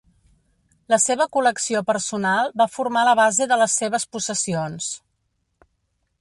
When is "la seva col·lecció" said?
0.93-1.83